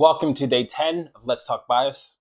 [0.00, 2.16] Welcome to day 10 of Let's Talk Bias.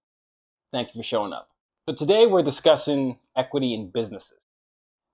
[0.73, 1.47] Thank you for showing up.
[1.87, 4.41] So today we're discussing equity in businesses.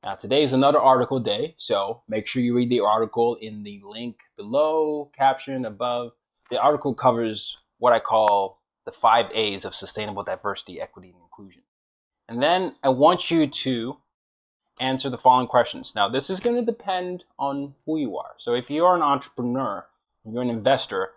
[0.03, 3.83] Now today is another article day, so make sure you read the article in the
[3.85, 6.13] link below, caption above.
[6.49, 11.61] The article covers what I call the five A's of sustainable diversity, equity, and inclusion.
[12.27, 13.97] And then I want you to
[14.79, 15.93] answer the following questions.
[15.95, 18.33] Now, this is going to depend on who you are.
[18.39, 19.85] So, if you are an entrepreneur,
[20.27, 21.11] you're an investor,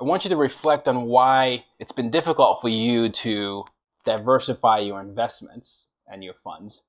[0.00, 3.64] I want you to reflect on why it's been difficult for you to
[4.04, 6.84] diversify your investments and your funds.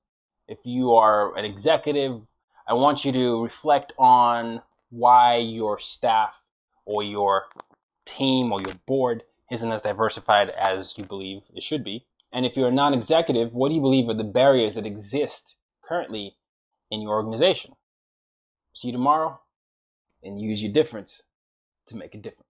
[0.46, 2.20] If you are an executive,
[2.68, 6.40] I want you to reflect on why your staff
[6.84, 7.46] or your
[8.06, 12.06] team or your board isn't as diversified as you believe it should be.
[12.32, 15.56] And if you're a non executive, what do you believe are the barriers that exist
[15.82, 16.36] currently
[16.92, 17.72] in your organization?
[18.72, 19.40] See you tomorrow
[20.22, 21.22] and use your difference
[21.86, 22.49] to make a difference.